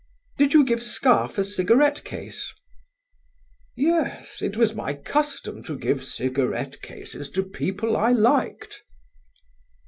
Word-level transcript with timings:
"Did 0.39 0.55
you 0.55 0.63
give 0.65 0.81
Scarfe 0.81 1.37
a 1.37 1.43
cigarette 1.43 2.03
case?" 2.03 2.55
"Yes: 3.75 4.41
it 4.41 4.57
was 4.57 4.73
my 4.73 4.95
custom 4.95 5.61
to 5.65 5.77
give 5.77 6.03
cigarette 6.03 6.81
cases 6.81 7.29
to 7.29 7.43
people 7.43 7.95
I 7.95 8.11
liked." 8.11 8.81